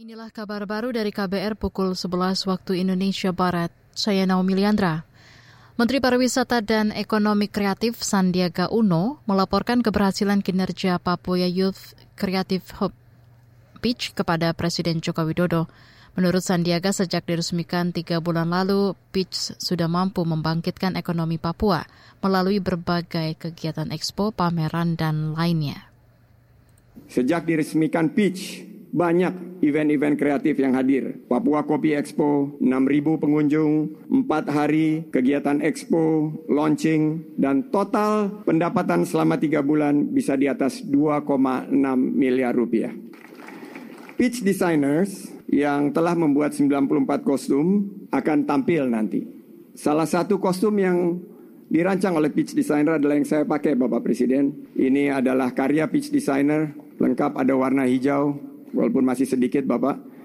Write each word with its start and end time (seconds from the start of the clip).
Inilah 0.00 0.32
kabar 0.32 0.64
baru 0.64 0.96
dari 0.96 1.12
KBR 1.12 1.60
pukul 1.60 1.92
11 1.92 2.48
waktu 2.48 2.80
Indonesia 2.80 3.36
Barat. 3.36 3.68
Saya 3.92 4.24
Naomi 4.24 4.56
Liandra. 4.56 5.04
Menteri 5.76 6.00
Pariwisata 6.00 6.64
dan 6.64 6.88
Ekonomi 6.88 7.52
Kreatif 7.52 8.00
Sandiaga 8.00 8.72
Uno 8.72 9.20
melaporkan 9.28 9.84
keberhasilan 9.84 10.40
kinerja 10.40 10.96
Papua 11.04 11.44
Youth 11.44 11.92
Creative 12.16 12.64
Hub 12.80 12.96
Pitch 13.84 14.16
kepada 14.16 14.56
Presiden 14.56 15.04
Joko 15.04 15.20
Widodo. 15.28 15.68
Menurut 16.16 16.40
Sandiaga, 16.40 16.96
sejak 16.96 17.28
diresmikan 17.28 17.92
tiga 17.92 18.24
bulan 18.24 18.56
lalu, 18.56 18.96
Pitch 19.12 19.52
sudah 19.60 19.84
mampu 19.84 20.24
membangkitkan 20.24 20.96
ekonomi 20.96 21.36
Papua 21.36 21.84
melalui 22.24 22.56
berbagai 22.56 23.36
kegiatan 23.36 23.92
ekspo, 23.92 24.32
pameran, 24.32 24.96
dan 24.96 25.36
lainnya. 25.36 25.92
Sejak 27.04 27.44
diresmikan 27.44 28.08
Pitch, 28.16 28.69
banyak 28.90 29.62
event-event 29.62 30.18
kreatif 30.18 30.58
yang 30.58 30.74
hadir. 30.74 31.22
Papua 31.30 31.62
Kopi 31.62 31.94
Expo, 31.94 32.58
6.000 32.58 33.22
pengunjung, 33.22 33.72
4 34.10 34.50
hari 34.50 35.06
kegiatan 35.14 35.62
expo, 35.62 36.34
launching, 36.50 37.34
dan 37.38 37.70
total 37.70 38.42
pendapatan 38.42 39.06
selama 39.06 39.38
3 39.38 39.62
bulan 39.62 40.10
bisa 40.10 40.34
di 40.34 40.50
atas 40.50 40.82
2,6 40.82 41.70
miliar 41.96 42.52
rupiah. 42.56 42.90
Pitch 44.18 44.44
Designers 44.44 45.32
yang 45.48 45.96
telah 45.96 46.12
membuat 46.12 46.52
94 46.52 47.24
kostum 47.24 47.88
akan 48.12 48.38
tampil 48.44 48.84
nanti. 48.90 49.24
Salah 49.72 50.04
satu 50.04 50.36
kostum 50.36 50.76
yang 50.76 51.16
dirancang 51.70 52.18
oleh 52.18 52.28
Pitch 52.28 52.52
Designer 52.52 52.98
adalah 52.98 53.16
yang 53.16 53.24
saya 53.24 53.46
pakai 53.46 53.78
Bapak 53.78 54.02
Presiden. 54.02 54.74
Ini 54.76 55.14
adalah 55.14 55.54
karya 55.54 55.88
Pitch 55.88 56.10
Designer, 56.12 56.74
lengkap 57.00 57.38
ada 57.38 57.54
warna 57.56 57.88
hijau, 57.88 58.49
walaupun 58.74 59.04
masih 59.04 59.26
sedikit 59.26 59.66
Bapak. 59.66 60.20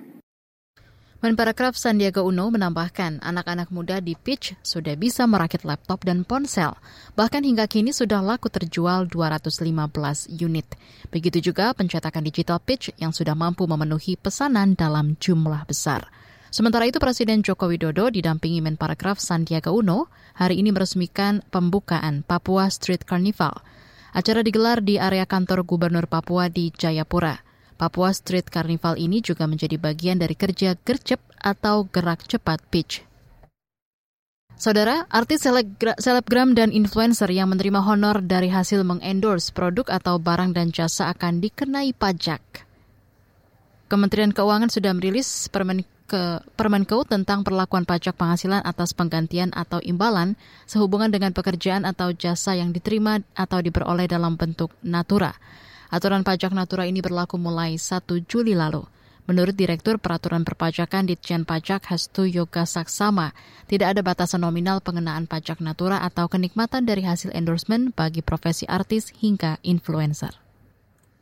Menparekraf 1.25 1.73
Sandiaga 1.73 2.21
Uno 2.21 2.53
menambahkan 2.53 3.17
anak-anak 3.17 3.73
muda 3.73 3.97
di 3.97 4.13
Pitch 4.13 4.53
sudah 4.61 4.93
bisa 4.93 5.25
merakit 5.25 5.65
laptop 5.65 6.05
dan 6.05 6.21
ponsel. 6.21 6.77
Bahkan 7.17 7.41
hingga 7.41 7.65
kini 7.65 7.95
sudah 7.95 8.21
laku 8.21 8.45
terjual 8.51 9.09
215 9.09 10.29
unit. 10.29 10.67
Begitu 11.09 11.49
juga 11.49 11.73
pencetakan 11.73 12.21
digital 12.21 12.61
Pitch 12.61 12.93
yang 13.01 13.09
sudah 13.09 13.33
mampu 13.33 13.65
memenuhi 13.65 14.21
pesanan 14.21 14.77
dalam 14.77 15.17
jumlah 15.17 15.65
besar. 15.65 16.05
Sementara 16.53 16.85
itu 16.85 17.01
Presiden 17.01 17.41
Joko 17.41 17.73
Widodo 17.73 18.13
didampingi 18.13 18.61
Menparekraf 18.61 19.17
Sandiaga 19.17 19.73
Uno 19.73 20.13
hari 20.37 20.61
ini 20.61 20.69
meresmikan 20.69 21.41
pembukaan 21.49 22.21
Papua 22.21 22.69
Street 22.69 23.01
Carnival. 23.01 23.65
Acara 24.13 24.45
digelar 24.45 24.79
di 24.79 25.01
area 25.01 25.25
kantor 25.25 25.65
Gubernur 25.65 26.05
Papua 26.05 26.53
di 26.53 26.69
Jayapura. 26.69 27.44
Papua 27.75 28.15
Street 28.15 28.47
Carnival 28.47 28.95
ini 28.95 29.19
juga 29.19 29.45
menjadi 29.45 29.75
bagian 29.75 30.15
dari 30.15 30.35
kerja 30.35 30.79
gercep 30.79 31.19
atau 31.39 31.87
gerak 31.91 32.23
cepat 32.23 32.63
pitch. 32.71 33.03
Saudara, 34.55 35.03
artis 35.11 35.43
selebgram 35.99 36.55
dan 36.55 36.71
influencer 36.71 37.27
yang 37.27 37.51
menerima 37.51 37.83
honor 37.83 38.23
dari 38.23 38.47
hasil 38.47 38.87
mengendorse 38.87 39.51
produk 39.51 39.83
atau 39.91 40.15
barang 40.15 40.55
dan 40.55 40.71
jasa 40.71 41.11
akan 41.11 41.43
dikenai 41.43 41.91
pajak. 41.91 42.63
Kementerian 43.91 44.31
Keuangan 44.31 44.71
sudah 44.71 44.95
merilis 44.95 45.51
permen 45.51 45.83
ke 46.05 46.39
Permenkeu 46.53 47.01
tentang 47.03 47.41
perlakuan 47.41 47.83
pajak 47.83 48.13
penghasilan 48.13 48.61
atas 48.61 48.93
penggantian 48.93 49.49
atau 49.51 49.81
imbalan 49.81 50.37
sehubungan 50.69 51.09
dengan 51.09 51.33
pekerjaan 51.33 51.83
atau 51.83 52.13
jasa 52.13 52.53
yang 52.53 52.69
diterima 52.69 53.25
atau 53.33 53.59
diperoleh 53.59 54.05
dalam 54.05 54.37
bentuk 54.37 54.71
natura. 54.85 55.33
Aturan 55.95 56.27
pajak 56.27 56.51
natura 56.51 56.83
ini 56.83 56.99
berlaku 56.99 57.39
mulai 57.39 57.79
1 57.79 58.03
Juli 58.27 58.51
lalu. 58.51 58.83
Menurut 59.31 59.55
Direktur 59.55 59.95
Peraturan 59.95 60.43
Perpajakan 60.43 61.07
Ditjen 61.07 61.47
Pajak 61.47 61.87
Hastu 61.87 62.27
Yoga 62.27 62.67
Saksama, 62.67 63.31
tidak 63.71 63.95
ada 63.95 64.03
batasan 64.03 64.43
nominal 64.43 64.83
pengenaan 64.83 65.23
pajak 65.23 65.63
natura 65.63 66.03
atau 66.03 66.27
kenikmatan 66.27 66.83
dari 66.83 67.07
hasil 67.07 67.31
endorsement 67.31 67.95
bagi 67.95 68.19
profesi 68.19 68.67
artis 68.67 69.15
hingga 69.23 69.55
influencer. 69.63 70.44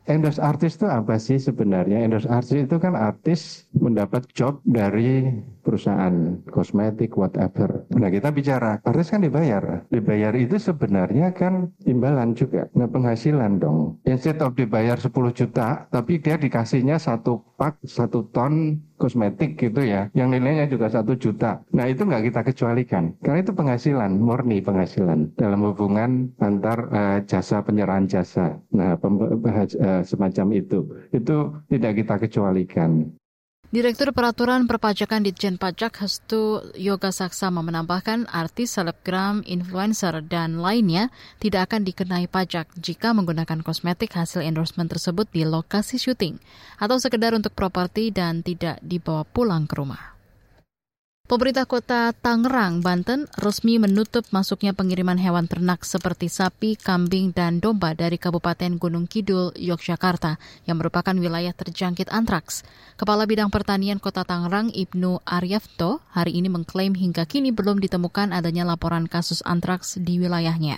Endorse 0.03 0.43
artis 0.43 0.75
itu 0.75 0.87
apa 0.87 1.15
sih 1.15 1.39
sebenarnya? 1.39 2.03
Endorse 2.03 2.27
artis 2.27 2.67
itu 2.67 2.75
kan 2.75 2.93
artis 2.93 3.71
mendapat 3.71 4.27
job 4.35 4.59
dari 4.67 5.31
perusahaan 5.63 6.43
kosmetik 6.51 7.15
whatever. 7.15 7.87
Nah 7.95 8.11
kita 8.11 8.35
bicara 8.35 8.83
artis 8.83 9.09
kan 9.15 9.23
dibayar, 9.23 9.87
dibayar 9.87 10.35
itu 10.35 10.59
sebenarnya 10.59 11.31
kan 11.31 11.71
imbalan 11.87 12.35
juga, 12.35 12.67
nah 12.75 12.91
penghasilan 12.91 13.63
dong. 13.63 13.95
Instead 14.03 14.43
of 14.43 14.59
dibayar 14.59 14.99
10 14.99 15.07
juta, 15.31 15.87
tapi 15.87 16.19
dia 16.19 16.35
dikasihnya 16.35 16.99
satu 16.99 17.39
pak 17.55 17.79
satu 17.87 18.27
ton 18.35 18.83
kosmetik 19.03 19.59
gitu 19.59 19.83
ya, 19.83 20.07
yang 20.15 20.31
nilainya 20.31 20.71
juga 20.71 20.87
satu 20.87 21.19
juta. 21.19 21.59
Nah 21.75 21.91
itu 21.91 22.07
nggak 22.07 22.31
kita 22.31 22.41
kecualikan, 22.47 23.11
karena 23.19 23.43
itu 23.43 23.51
penghasilan, 23.51 24.11
murni 24.15 24.63
penghasilan 24.63 25.35
dalam 25.35 25.59
hubungan 25.67 26.31
antar 26.39 26.87
uh, 26.87 27.17
jasa 27.27 27.59
penyerahan 27.59 28.07
jasa. 28.07 28.55
Nah 28.71 28.95
uh, 28.95 30.01
semacam 30.07 30.47
itu, 30.55 30.79
itu 31.11 31.35
tidak 31.67 31.91
kita 31.99 32.15
kecualikan. 32.23 33.11
Direktur 33.73 34.13
Peraturan 34.13 34.69
Perpajakan 34.69 35.25
Ditjen 35.25 35.57
Pajak 35.57 36.05
Hastu 36.05 36.61
Yoga 36.77 37.09
Saksama 37.09 37.65
menambahkan 37.65 38.29
artis, 38.29 38.77
selebgram, 38.77 39.41
influencer, 39.49 40.21
dan 40.29 40.61
lainnya 40.61 41.09
tidak 41.41 41.73
akan 41.73 41.81
dikenai 41.81 42.29
pajak 42.29 42.69
jika 42.77 43.17
menggunakan 43.17 43.65
kosmetik 43.65 44.13
hasil 44.13 44.45
endorsement 44.45 44.93
tersebut 44.93 45.25
di 45.33 45.41
lokasi 45.41 45.97
syuting 45.97 46.37
atau 46.77 47.01
sekedar 47.01 47.33
untuk 47.33 47.57
properti 47.57 48.13
dan 48.13 48.45
tidak 48.45 48.77
dibawa 48.85 49.25
pulang 49.25 49.65
ke 49.65 49.73
rumah. 49.73 50.12
Pemerintah 51.23 51.63
kota 51.63 52.11
Tangerang, 52.11 52.83
Banten 52.83 53.31
resmi 53.39 53.79
menutup 53.79 54.27
masuknya 54.35 54.75
pengiriman 54.75 55.15
hewan 55.15 55.47
ternak 55.47 55.87
seperti 55.87 56.27
sapi, 56.27 56.75
kambing, 56.75 57.31
dan 57.31 57.63
domba 57.63 57.95
dari 57.95 58.19
Kabupaten 58.19 58.75
Gunung 58.75 59.07
Kidul, 59.07 59.55
Yogyakarta, 59.55 60.35
yang 60.67 60.83
merupakan 60.83 61.15
wilayah 61.15 61.55
terjangkit 61.55 62.11
antraks. 62.11 62.67
Kepala 62.99 63.23
Bidang 63.23 63.47
Pertanian 63.47 64.03
Kota 64.03 64.27
Tangerang, 64.27 64.67
Ibnu 64.75 65.23
Aryafto, 65.23 66.03
hari 66.11 66.35
ini 66.35 66.51
mengklaim 66.51 66.91
hingga 66.91 67.23
kini 67.23 67.55
belum 67.55 67.79
ditemukan 67.79 68.35
adanya 68.35 68.67
laporan 68.67 69.07
kasus 69.07 69.39
antraks 69.47 69.95
di 69.95 70.19
wilayahnya. 70.19 70.75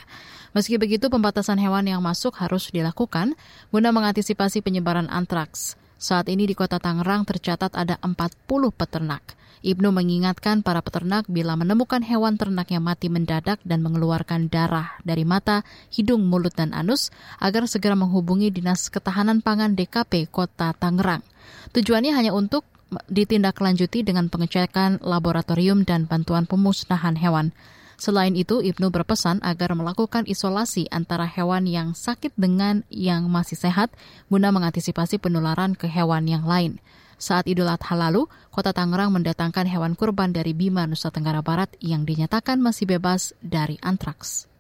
Meski 0.54 0.78
begitu, 0.78 1.10
pembatasan 1.10 1.58
hewan 1.58 1.90
yang 1.90 2.06
masuk 2.06 2.38
harus 2.38 2.70
dilakukan 2.70 3.34
guna 3.74 3.90
mengantisipasi 3.90 4.62
penyebaran 4.62 5.10
antraks. 5.10 5.74
Saat 6.06 6.30
ini 6.30 6.46
di 6.46 6.54
kota 6.54 6.78
Tangerang 6.78 7.26
tercatat 7.26 7.74
ada 7.74 7.98
40 7.98 8.46
peternak. 8.78 9.26
Ibnu 9.66 9.90
mengingatkan 9.90 10.62
para 10.62 10.86
peternak 10.86 11.26
bila 11.26 11.58
menemukan 11.58 12.06
hewan 12.06 12.38
ternak 12.38 12.70
yang 12.70 12.86
mati 12.86 13.10
mendadak 13.10 13.58
dan 13.66 13.82
mengeluarkan 13.82 14.46
darah 14.46 15.02
dari 15.02 15.26
mata, 15.26 15.66
hidung, 15.90 16.30
mulut, 16.30 16.54
dan 16.54 16.78
anus 16.78 17.10
agar 17.42 17.66
segera 17.66 17.98
menghubungi 17.98 18.54
Dinas 18.54 18.94
Ketahanan 18.94 19.42
Pangan 19.42 19.74
DKP 19.74 20.30
Kota 20.30 20.78
Tangerang. 20.78 21.26
Tujuannya 21.74 22.14
hanya 22.14 22.38
untuk 22.38 22.70
ditindaklanjuti 23.10 24.06
dengan 24.06 24.30
pengecekan 24.30 25.02
laboratorium 25.02 25.90
dan 25.90 26.06
bantuan 26.06 26.46
pemusnahan 26.46 27.18
hewan. 27.18 27.50
Selain 27.96 28.36
itu, 28.36 28.60
Ibnu 28.60 28.92
berpesan 28.92 29.40
agar 29.44 29.72
melakukan 29.76 30.28
isolasi 30.28 30.88
antara 30.92 31.24
hewan 31.28 31.68
yang 31.68 31.96
sakit 31.96 32.36
dengan 32.36 32.84
yang 32.92 33.28
masih 33.32 33.56
sehat 33.56 33.92
guna 34.28 34.52
mengantisipasi 34.52 35.20
penularan 35.20 35.76
ke 35.76 35.88
hewan 35.88 36.28
yang 36.28 36.44
lain. 36.44 36.80
Saat 37.16 37.48
Idul 37.48 37.72
Adha 37.72 37.96
lalu, 37.96 38.28
Kota 38.52 38.76
Tangerang 38.76 39.12
mendatangkan 39.16 39.68
hewan 39.68 39.96
kurban 39.96 40.36
dari 40.36 40.52
Bima, 40.52 40.84
Nusa 40.84 41.12
Tenggara 41.12 41.40
Barat 41.40 41.72
yang 41.80 42.04
dinyatakan 42.04 42.60
masih 42.60 42.88
bebas 42.88 43.32
dari 43.40 43.80
antraks. 43.80 44.52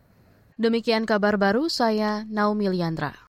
Demikian 0.55 1.03
kabar 1.03 1.35
baru 1.35 1.67
saya 1.67 2.23
Naomi 2.31 2.71
Liandra. 2.71 3.19